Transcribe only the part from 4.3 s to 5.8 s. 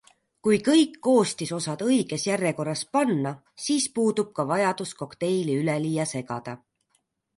ka vajadus kokteili